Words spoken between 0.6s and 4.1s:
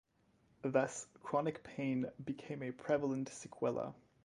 Thus, chronic pain became a prevalent sequela.